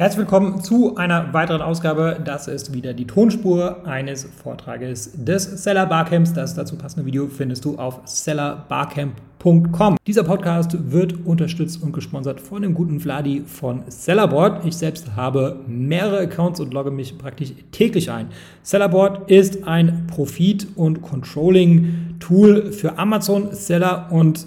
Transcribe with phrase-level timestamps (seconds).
[0.00, 2.20] Herzlich willkommen zu einer weiteren Ausgabe.
[2.24, 6.32] Das ist wieder die Tonspur eines Vortrages des Seller Barcamps.
[6.32, 9.96] Das dazu passende Video findest du auf sellerbarcamp.com.
[10.06, 14.64] Dieser Podcast wird unterstützt und gesponsert von dem guten Vladi von Sellerboard.
[14.64, 18.28] Ich selbst habe mehrere Accounts und logge mich praktisch täglich ein.
[18.62, 24.46] Sellerboard ist ein Profit- und Controlling-Tool für Amazon-Seller und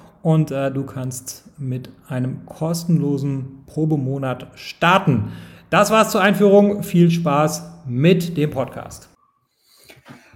[0.21, 5.31] und äh, du kannst mit einem kostenlosen Probemonat starten.
[5.69, 6.83] Das war's zur Einführung.
[6.83, 9.09] Viel Spaß mit dem Podcast.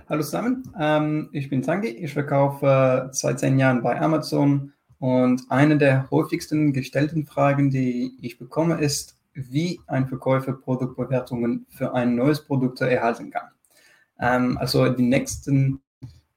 [0.07, 1.87] Hallo zusammen, ähm, ich bin Tangi.
[1.87, 8.15] Ich verkaufe äh, seit zehn Jahren bei Amazon und eine der häufigsten gestellten Fragen, die
[8.21, 13.49] ich bekomme, ist, wie ein Verkäufer Produktbewertungen für ein neues Produkt erhalten kann.
[14.19, 15.81] Ähm, also den nächsten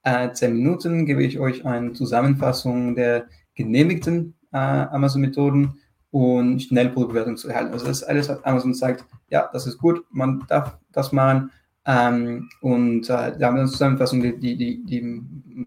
[0.03, 3.27] äh, zehn Minuten gebe ich euch eine Zusammenfassung der
[3.59, 5.75] genehmigten äh, Amazon-Methoden
[6.11, 7.73] und schnell Produktbewertung zu erhalten.
[7.73, 11.51] Also das ist alles, was Amazon sagt, ja, das ist gut, man darf das machen.
[11.85, 15.67] Ähm, und äh, da haben wir eine Zusammenfassung, die, die, die, die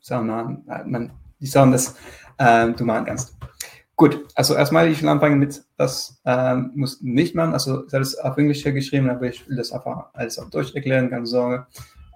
[0.00, 1.94] sagen, man, die sagen, dass
[2.38, 3.36] äh, du machen kannst.
[3.94, 7.52] Gut, also erstmal, ich will anfangen mit, das ähm, muss nicht machen.
[7.52, 11.10] Also, das ist auf Englisch geschrieben, aber ich will das einfach alles auf Deutsch erklären,
[11.10, 11.66] keine Sorge.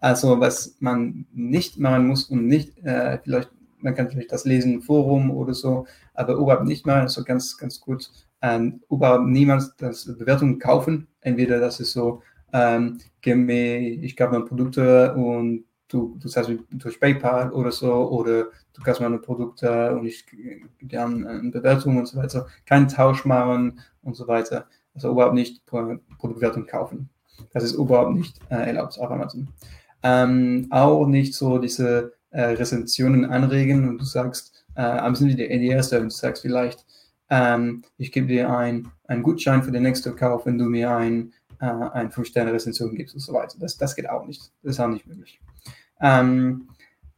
[0.01, 3.51] Also, was man nicht machen muss und nicht, äh, vielleicht,
[3.83, 7.57] man kann vielleicht das lesen im Forum oder so, aber überhaupt nicht machen, also ganz,
[7.57, 8.11] ganz gut.
[8.41, 11.07] Ähm, überhaupt niemand das Bewertungen kaufen.
[11.21, 12.23] Entweder das ist so,
[12.53, 18.83] ähm, ich kaufe meine Produkte und du, du sagst durch PayPal oder so, oder du
[18.83, 20.27] kannst meine Produkte und ich
[20.81, 22.47] dir eine Bewertung und so weiter.
[22.67, 24.67] Keinen Tausch machen und so weiter.
[24.95, 27.09] Also überhaupt nicht Produktbewertung kaufen.
[27.53, 29.49] Das ist überhaupt nicht äh, erlaubt auf Amazon.
[30.03, 35.69] Ähm, auch nicht so diese äh, Rezensionen anregen und du sagst, äh, am Ende die
[35.69, 36.85] erste und du sagst vielleicht,
[37.31, 41.33] ähm, ich gebe dir ein, einen Gutschein für den nächsten Kauf, wenn du mir ein,
[41.61, 43.57] äh, ein 5-Sterne-Rezension gibst und so weiter.
[43.59, 44.53] Das, das geht auch nicht.
[44.63, 45.41] Das ist auch nicht möglich.
[46.01, 46.69] Ähm,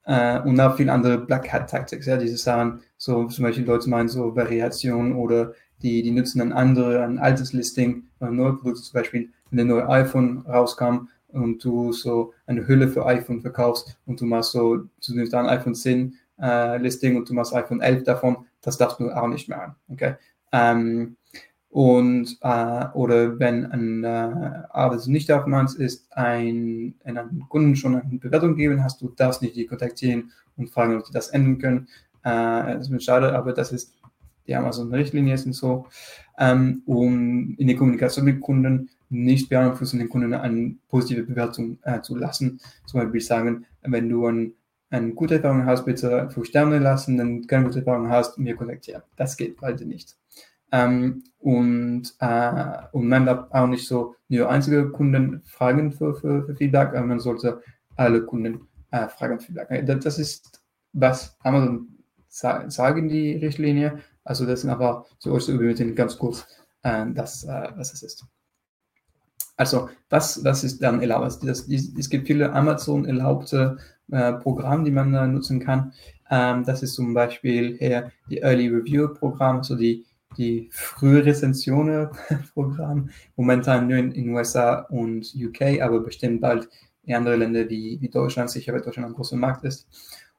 [0.05, 3.89] äh, und auch viele andere Black Hat Tactics, ja, diese Sachen, so zum Beispiel Leute
[3.89, 8.85] meinen so Variationen oder die, die nutzen dann andere, ein altes Listing, ein neues Produkt
[8.85, 13.99] zum Beispiel, wenn ein neues iPhone rauskam und du so eine Hülle für iPhone verkaufst
[14.07, 17.81] und du machst so, du nimmst ein iPhone 10 äh, Listing und du machst iPhone
[17.81, 20.15] 11 davon, das darfst du auch nicht mehr okay?
[20.53, 21.17] Ähm,
[21.75, 27.97] und äh, oder wenn ein äh, Arbeit nicht aufmachst, ist ein, ein, einem Kunden schon
[27.97, 31.59] eine Bewertung geben, hast du darfst nicht die kontaktieren und fragen, ob sie das ändern
[31.59, 31.89] können.
[32.23, 33.93] Äh, das ist mir schade, aber das ist
[34.47, 35.87] die Amazon-Richtlinie ist und so,
[36.39, 42.01] ähm, um in der Kommunikation mit Kunden nicht beeinflussen, den Kunden eine positive Bewertung äh,
[42.01, 42.61] zu lassen.
[42.87, 44.55] Zum Beispiel sagen, wenn du ein,
[44.91, 49.03] eine gute Erfahrung hast, bitte fünf Sterne lassen, dann keine gute Erfahrung hast, mir kontaktieren.
[49.17, 50.17] Das geht bald nicht.
[50.73, 56.45] Ähm, und, äh, und man darf auch nicht so nur einzige Kunden fragen für, für,
[56.45, 57.63] für Feedback, aber man sollte
[57.97, 59.87] alle Kunden äh, fragen für Feedback.
[59.87, 61.89] Das ist, was Amazon
[62.29, 64.01] sagen, die Richtlinie.
[64.25, 66.47] Also das sind aber zu euch zu übermitteln, ganz kurz,
[66.83, 68.25] äh, das, äh, was es ist.
[69.57, 71.25] Also das, das ist dann erlaubt.
[71.25, 73.77] Also das, es gibt viele Amazon erlaubte
[74.11, 75.93] äh, Programme, die man äh, nutzen kann.
[76.31, 80.05] Ähm, das ist zum Beispiel hier die Early Review Programm, also die
[80.37, 86.69] die frühe Rezensionen-Programm, momentan nur in den USA und UK, aber bestimmt bald
[87.05, 89.87] in andere Länder wie, wie Deutschland, sicher weil Deutschland ein großer Markt ist.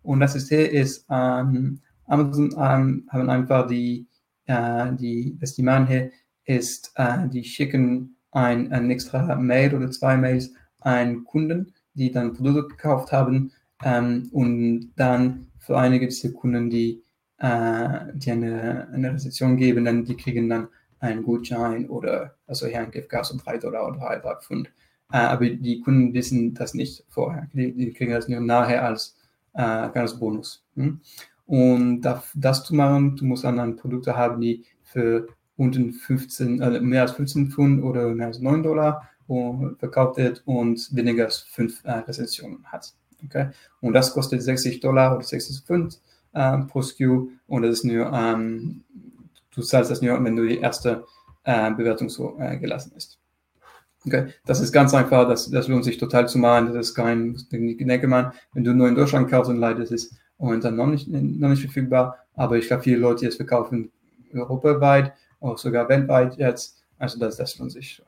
[0.04, 4.08] Und das ist hier ist, ähm, Amazon ähm, haben einfach die,
[4.46, 6.12] äh, die, was die machen hier
[6.46, 12.34] ist, äh, die schicken ein, ein extra Mail oder zwei Mails an Kunden, die dann
[12.34, 13.52] Produkte gekauft haben
[13.84, 17.02] ähm, und dann für einige dieser Kunden, die
[17.38, 20.68] äh, die eine, eine Rezession geben, dann die kriegen dann
[21.00, 24.68] einen Gutschein oder also hier ein Giftgas um 3 Dollar oder 3, 3 Pfund.
[25.12, 27.48] Äh, aber die Kunden wissen das nicht vorher.
[27.54, 29.18] Die, die kriegen das nur nachher als,
[29.54, 30.66] äh, als Bonus.
[30.76, 31.02] Hm?
[31.46, 35.28] Und das, zu machen, du musst dann, Produkte haben, die für
[35.58, 39.10] unten 15, äh, mehr als 15 Pfund oder mehr als 9 Dollar
[39.80, 42.94] verkauft wird und weniger als 5 äh, Rezensionen hat.
[43.24, 43.50] Okay?
[43.82, 46.00] Und das kostet 60 Dollar oder 60 Pfund
[46.34, 48.84] äh, pro SKU und das ist nur, ähm,
[49.54, 51.06] du zahlst das nur, wenn du die erste
[51.44, 53.20] äh, Bewertung so äh, gelassen ist.
[54.06, 57.38] Okay, das ist ganz einfach, das, das lohnt sich total zu machen, das ist kein,
[58.08, 61.50] mal, wenn du nur in Deutschland kaufst und leider ist es momentan noch nicht, noch
[61.50, 63.92] nicht verfügbar, aber ich glaube, viele Leute, es verkaufen,
[64.34, 68.02] europaweit, auch sogar weltweit jetzt, also das, das lohnt sich.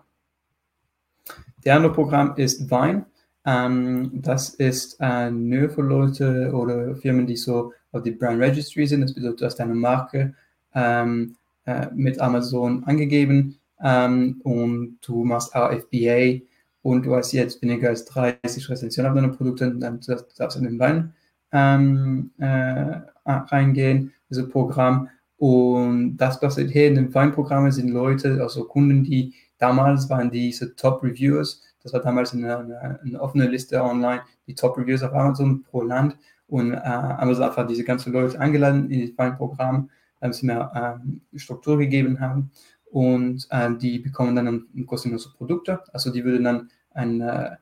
[1.64, 3.06] Der andere Programm ist Vine.
[3.46, 8.86] Ähm, das ist äh, nur für Leute oder Firmen, die so auf die Brand Registry
[8.88, 9.02] sind.
[9.02, 10.34] Das bedeutet, du hast deine Marke
[10.74, 11.36] ähm,
[11.66, 16.42] äh, mit Amazon angegeben ähm, und du machst auch FBA
[16.82, 20.80] und du hast jetzt weniger als 30 Rezensionen auf deine Produkte, dann darfst du den
[20.80, 21.14] Wein
[21.52, 25.10] ähm, äh, reingehen, dieses Programm.
[25.38, 30.76] Und das passiert hier in den Weinprogrammen sind Leute, also Kunden, die damals waren diese
[30.76, 31.64] Top-Reviewers.
[31.84, 36.18] Das war damals eine, eine, eine, offene Liste online, die Top-Reviews auf Amazon pro Land.
[36.48, 39.90] Und äh, Amazon einfach diese ganzen Leute eingeladen in das Weinprogramm,
[40.20, 41.00] damit sie mehr
[41.34, 42.52] äh, Struktur gegeben haben
[42.92, 45.84] und äh, die bekommen dann ein, kostenlose Produkte.
[45.94, 47.58] Also die würden dann ein, äh,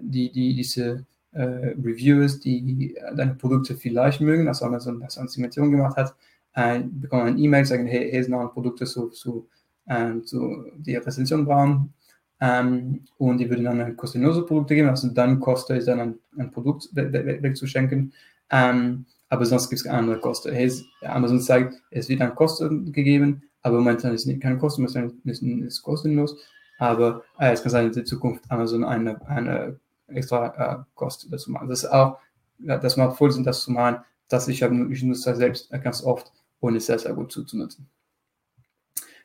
[0.00, 5.70] die, die, diese äh, Reviews, die deine Produkte vielleicht mögen, also Amazon das eine Simulation
[5.70, 6.14] gemacht hat,
[6.54, 9.48] äh, bekommen ein E-Mail, sagen, hey, hier sind noch Produkte zu, zu,
[9.86, 11.92] äh, zu die Rezension brauchen.
[12.40, 16.50] Ähm, und die würden dann kostenlose Produkte geben, also dann kostet es dann ein, ein
[16.50, 18.12] Produkt wegzuschenken.
[18.50, 20.54] Ähm, aber sonst gibt es keine andere Kosten.
[21.02, 25.82] Amazon sagt, es wird eine Kosten gegeben, aber momentan ist es keine Kosten, ist, ist
[25.82, 26.36] kostenlos.
[26.78, 30.46] Aber äh, es kann sein, dass in Zukunft Amazon eine, eine extra
[30.80, 31.68] äh, Kosten dazu machen.
[31.68, 32.18] Das ist auch,
[32.58, 33.98] das voll Sinn, das zu machen.
[34.28, 37.88] Das ich, habe, ich nutze das selbst ganz oft und ist sehr, sehr gut zuzunutzen.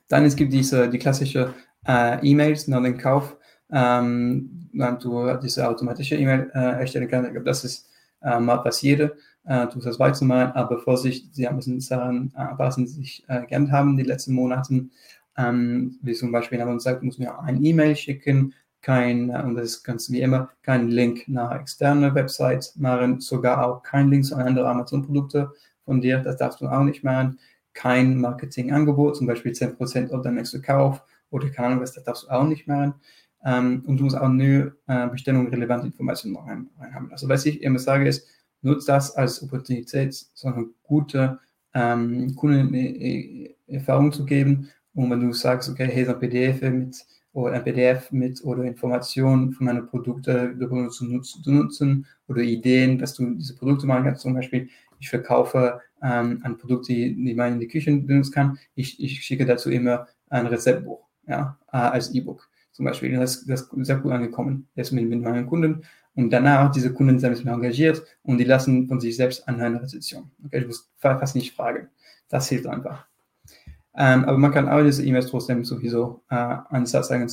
[0.07, 1.54] Dann es gibt diese, die klassische
[1.88, 3.38] äh, E-Mails nach dem Kauf,
[3.72, 7.31] ähm, wenn du diese automatische E-Mail äh, erstellen kannst.
[7.45, 7.89] Das ist
[8.22, 9.12] äh, mal was jeder
[9.45, 13.92] äh, tut das weiterzumachen, aber Vorsicht, sie müssen daran anpassen, die sich äh, geändert haben
[13.92, 14.92] in den letzten Monaten.
[15.38, 19.56] Ähm, wie zum Beispiel, wenn man sagt, muss mir ein E-Mail schicken, kein, äh, und
[19.56, 24.25] das ist ganz wie immer, kein Link nach externe Websites machen, sogar auch kein Link
[24.25, 25.51] zu anderen Amazon-Produkte
[25.86, 27.39] von dir, das darfst du auch nicht machen.
[27.74, 32.24] Kein Marketingangebot, zum Beispiel 10% auf dein nächsten Kauf oder keine Ahnung was, das darfst
[32.24, 32.95] du auch nicht machen.
[33.44, 37.12] Ähm, und du musst auch nur äh, Bestellung relevante Informationen rein, rein haben.
[37.12, 38.28] Also was ich immer sage ist,
[38.62, 41.39] nutzt das als Opportunität, so eine gute
[41.74, 44.69] ähm, Kundenerfahrung zu geben.
[44.94, 48.63] Und wenn du sagst, okay, hier ist ein PDF mit oder ein PDF mit oder
[48.63, 50.60] Informationen von meinen Produkten
[50.92, 54.22] zu nutzen, zu nutzen oder Ideen, dass du diese Produkte machen kannst.
[54.22, 54.69] Zum Beispiel,
[55.00, 58.60] ich verkaufe ähm, ein Produkt, die, die man in die Küche benutzen kann.
[58.75, 63.16] Ich, ich schicke dazu immer ein Rezeptbuch ja, äh, als E-Book zum Beispiel.
[63.18, 65.83] Das, das ist sehr gut angekommen jetzt mit, mit meinen Kunden.
[66.16, 69.81] Und danach, diese Kunden sind ein engagiert und die lassen von sich selbst an einer
[69.81, 70.30] Rezession.
[70.45, 71.89] Okay, ich muss fast nicht fragen.
[72.28, 73.10] Das hilft einfach.
[73.95, 77.27] Ähm, aber man kann auch diese E-Mails trotzdem sowieso äh, einen Satz sagen,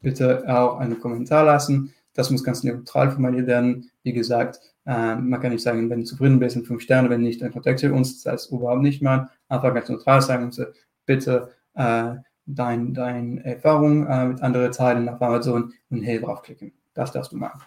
[0.00, 1.94] bitte auch einen Kommentar lassen.
[2.14, 3.90] Das muss ganz neutral formuliert werden.
[4.02, 7.22] Wie gesagt, äh, man kann nicht sagen, wenn du zufrieden bist, sind fünf Sterne, wenn
[7.22, 8.22] nicht, dann kontaktiere uns.
[8.22, 9.30] Das ist überhaupt nicht mal.
[9.48, 10.64] Einfach ganz neutral sagen, so,
[11.06, 12.14] bitte äh,
[12.46, 16.72] deine dein Erfahrung äh, mit anderen teilen auf Amazon und hier draufklicken.
[16.94, 17.62] Das darfst du machen.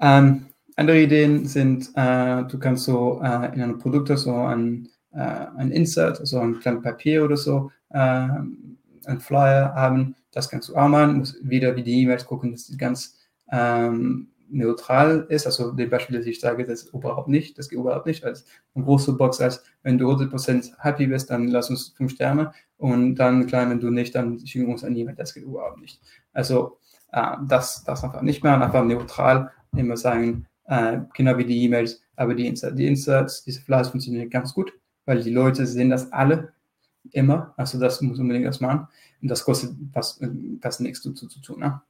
[0.00, 5.46] Ähm, andere Ideen sind, äh, du kannst so äh, in einem Produkt so ein, äh,
[5.56, 10.14] ein Insert, also ein kleines Papier oder so, äh, ein Flyer haben.
[10.32, 11.18] Das kannst du auch machen.
[11.18, 13.16] Muss wieder wie die E-Mails gucken, dass die ganz
[13.50, 15.46] ähm, neutral ist.
[15.46, 18.24] Also dem Beispiel, das ich sage, das überhaupt nicht, das geht überhaupt nicht.
[18.24, 18.44] Als
[18.74, 22.52] eine große Box als wenn du 100% happy bist, dann lass uns fünf Sterne.
[22.76, 25.14] Und dann, klar, wenn du nicht, dann schicken wir uns an E-Mail.
[25.14, 26.00] Das geht überhaupt nicht.
[26.32, 26.78] Also
[27.12, 32.02] äh, das, das einfach nicht mehr, einfach neutral immer sagen, äh, genau wie die E-Mails,
[32.16, 34.72] aber die, Inserts, die Inserts, diese Flyers funktionieren ganz gut,
[35.06, 36.52] weil die Leute sehen das alle
[37.12, 38.88] immer, also das muss unbedingt das machen
[39.22, 40.22] und das kostet fast,
[40.60, 41.60] fast nichts zu, zu, zu tun.
[41.60, 41.80] Ne?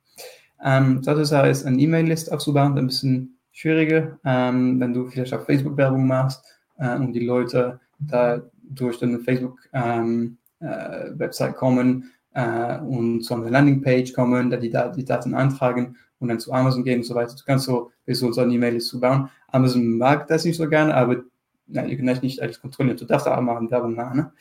[0.63, 5.77] Ähm, das ist eine E-Mail-List aufzubauen, ein bisschen schwieriger, ähm, wenn du vielleicht auf Facebook
[5.77, 6.45] Werbung machst
[6.79, 13.51] äh, und die Leute da durch deine Facebook-Website ähm, äh, kommen äh, und zu einer
[13.51, 17.35] Landingpage kommen, da die, die Daten eintragen und dann zu Amazon gehen und so weiter.
[17.35, 19.31] Du kannst so so eine E-Mail-Liste bauen.
[19.49, 21.23] Amazon mag das nicht so gerne, aber
[21.67, 22.97] na, ihr könnt nicht alles kontrollieren.
[22.97, 24.17] Du darfst auch machen, Werbung machen.
[24.19, 24.33] Ne?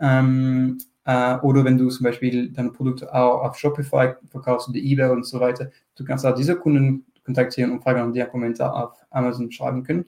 [0.00, 5.10] Ähm, äh, oder wenn du zum Beispiel deine Produkte auch auf Shopify verkaufst oder eBay
[5.10, 8.74] und so weiter, du kannst auch diese Kunden kontaktieren und fragen, ob die einen Kommentar
[8.74, 10.06] auf Amazon schreiben können.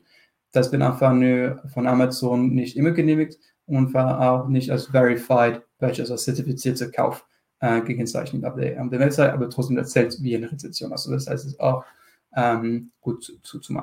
[0.53, 5.63] Das wird einfach nur von Amazon nicht immer genehmigt und war auch nicht als Verified
[5.79, 7.27] Purchase, als zertifizierter Kauf
[7.61, 10.93] äh, gekennzeichnet auf der, auf der Website, aber trotzdem erzählt wie eine Rezession.
[10.93, 11.85] Also das heißt, es ist auch
[12.35, 13.75] ähm, gut zu, zu.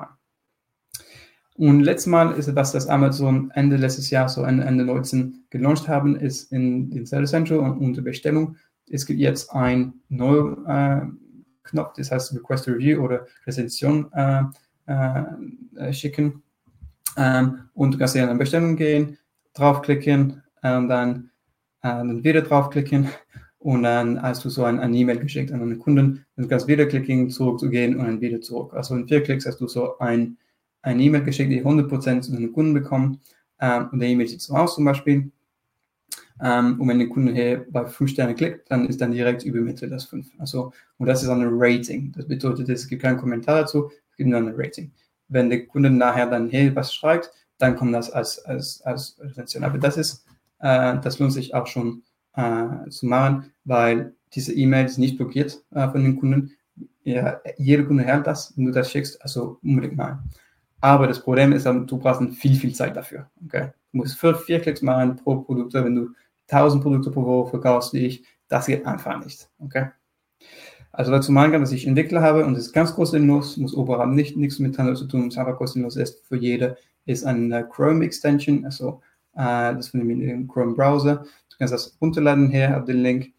[1.56, 5.88] Und letztes Mal ist etwas, das Amazon Ende letztes Jahr, so Ende, Ende 19 gelauncht
[5.88, 8.56] haben, ist in den Seller Central und unter Bestellung.
[8.90, 11.06] Es gibt jetzt ein neuer äh,
[11.62, 14.42] Knopf, das heißt Request Review oder Rezension äh,
[14.86, 16.42] äh, schicken.
[17.16, 19.18] Ähm, und du kannst hier in Bestellung gehen,
[19.54, 21.30] draufklicken äh, und dann,
[21.82, 23.08] äh, dann wieder draufklicken
[23.58, 26.26] und dann hast du so ein, ein E-Mail geschickt an einen Kunden.
[26.36, 28.74] Du kannst wieder klicken, zurückzugehen und dann wieder zurück.
[28.74, 30.36] Also in vier Klicks hast du so ein,
[30.84, 33.20] ein E-Mail geschickt, die 100% zu einem Kunden bekommen.
[33.60, 35.30] Ähm, und der E-Mail sieht so aus zum Beispiel.
[36.42, 39.92] Ähm, und wenn der Kunde hier bei 5 Sterne klickt, dann ist dann direkt übermittelt
[39.92, 40.32] das 5.
[40.38, 42.12] Also, und das ist ein Rating.
[42.12, 44.90] Das bedeutet, es gibt keinen Kommentar dazu, es gibt nur ein Rating.
[45.28, 49.64] Wenn der Kunde nachher dann hier was schreibt, dann kommt das als, als, als Rezension.
[49.64, 50.26] Aber das ist,
[50.58, 52.02] äh, das lohnt sich auch schon
[52.34, 56.52] äh, zu machen, weil diese E-Mail ist nicht blockiert äh, von den Kunden.
[57.04, 60.22] Ja, jeder Kunde hält das, wenn du das schickst, also unbedingt mal.
[60.84, 63.30] Aber das Problem ist, du brauchst viel, viel Zeit dafür.
[63.46, 63.70] Okay?
[63.90, 66.10] Du musst vier, vier Klicks machen pro Produkt, wenn du
[66.48, 68.24] 1000 Produkte pro Woche verkaufst wie ich.
[68.48, 69.48] Das geht einfach nicht.
[69.60, 69.86] Okay?
[70.92, 74.10] Also dazu machen kann, dass ich Entwickler habe und es ist ganz kostenlos, muss oberhalb
[74.10, 76.76] nicht nichts miteinander zu tun, ist einfach kostenlos ist für jede,
[77.06, 79.00] ist eine Chrome Extension, also
[79.36, 81.24] äh, das finden wir im Chrome Browser.
[81.48, 83.32] Du kannst das runterladen hier auf den Link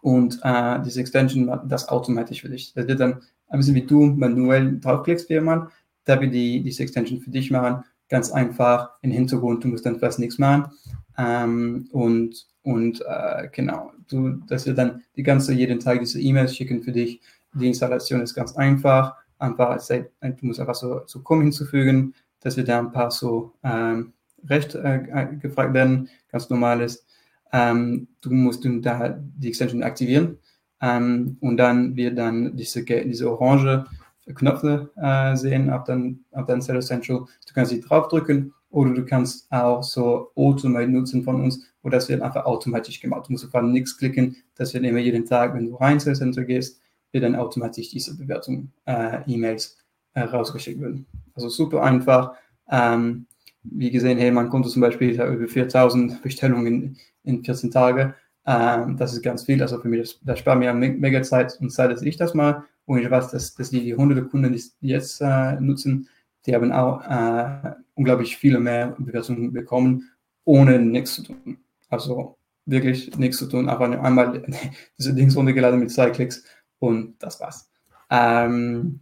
[0.00, 2.74] und äh, diese Extension macht das automatisch für dich.
[2.74, 5.68] Das wird dann ein bisschen wie du manuell draufklickst viermal,
[6.04, 9.98] da wir die, diese Extension für dich machen, ganz einfach im Hintergrund, du musst dann
[9.98, 10.70] fast nichts machen.
[11.16, 16.56] Ähm, und und äh, genau, du, dass wir dann die ganze, jeden Tag diese E-Mails
[16.56, 17.20] schicken für dich.
[17.52, 19.16] Die Installation ist ganz einfach.
[19.38, 24.14] Einfach, du musst einfach so, so Com hinzufügen, dass wir da ein paar so ähm,
[24.48, 27.06] Recht äh, äh gefragt werden, ganz normal ist.
[27.52, 30.38] Ähm, du musst dann da die Extension aktivieren
[30.80, 33.84] ähm, und dann wird dann diese, diese orange
[34.32, 37.26] Knöpfe äh, sehen auf deinem auf dein Seller Central.
[37.46, 42.08] Du kannst sie draufdrücken oder du kannst auch so Automate nutzen von uns, wo das
[42.08, 43.28] wird einfach automatisch gemacht.
[43.28, 44.36] Du musst einfach nichts klicken.
[44.56, 46.80] Das wird immer jeden Tag, wenn du rein ins Center gehst,
[47.12, 49.78] wird dann automatisch diese Bewertung äh, E-Mails
[50.14, 51.06] äh, rausgeschickt werden.
[51.34, 52.32] Also super einfach.
[52.70, 53.26] Ähm,
[53.62, 58.14] wie gesehen, hey, mein Konto zum Beispiel über 4000 Bestellungen in, in 14 Tagen.
[58.46, 59.60] Ähm, das ist ganz viel.
[59.62, 62.64] Also für mich, das, das spart mir mega Zeit und Zeit, dass ich das mal.
[62.86, 66.08] Und ich weiß, dass, dass die, die hunderte Kunden, die jetzt äh, nutzen,
[66.46, 70.10] die haben auch äh, unglaublich viele mehr Bewertungen bekommen,
[70.44, 71.58] ohne nichts zu tun.
[71.88, 72.36] Also
[72.66, 74.42] wirklich nichts zu tun, nur einmal
[74.98, 76.44] diese Dings runtergeladen mit zwei Klicks
[76.78, 77.70] und das war's.
[78.10, 79.00] Ähm,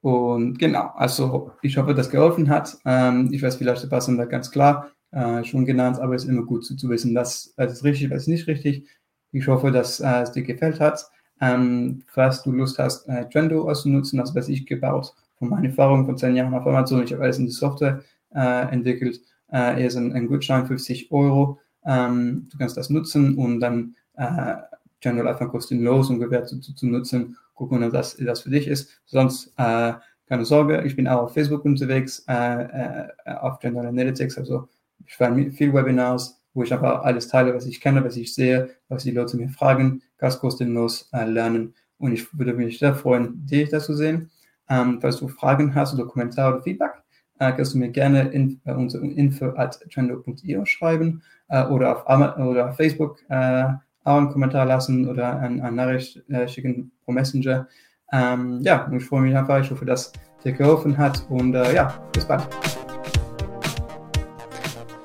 [0.00, 2.78] und genau, also ich hoffe, das geholfen hat.
[2.86, 6.44] Ähm, ich weiß, vielleicht Sebastian da ganz klar äh, schon genannt, aber es ist immer
[6.44, 8.88] gut zu, zu wissen, was ist richtig, was ist nicht richtig.
[9.32, 11.10] Ich hoffe, dass äh, es dir gefällt hat.
[11.40, 16.04] Ähm, falls du Lust hast, äh, Trendo auszunutzen, das was ich gebaut von meiner Erfahrung
[16.04, 18.02] von zehn Jahren auf Amazon, ich habe alles in die Software
[18.34, 19.20] äh, entwickelt,
[19.52, 21.58] äh, ist ein, ein Gutschein 50 Euro.
[21.84, 24.56] Ähm, du kannst das nutzen und dann äh,
[25.00, 28.68] General einfach kostenlos und gewährt zu, zu, zu, nutzen, gucken, ob das, das für dich
[28.68, 29.00] ist.
[29.06, 29.94] Sonst äh,
[30.30, 33.08] keine Sorge, ich bin auch auf Facebook unterwegs, äh, äh,
[33.40, 34.68] auf General Analytics, also
[35.04, 38.70] ich fahre viel Webinars, wo ich einfach alles teile, was ich kenne, was ich sehe,
[38.88, 41.74] was die Leute mir fragen, ganz kostenlos äh, lernen.
[41.98, 44.30] Und ich würde mich sehr freuen, dich da zu sehen.
[44.68, 46.92] Ähm, falls du Fragen hast oder Kommentare oder Feedback,
[47.38, 52.38] äh, kannst du mir gerne in, äh, unter info at trendo.io schreiben äh, oder, auf,
[52.38, 53.64] oder auf Facebook äh,
[54.04, 57.68] auch einen Kommentar lassen oder eine, eine Nachricht äh, schicken pro Messenger.
[58.12, 59.60] Ähm, ja, ich freue mich einfach.
[59.60, 60.12] Ich hoffe, dass
[60.44, 62.48] dir geholfen hat und äh, ja, bis bald.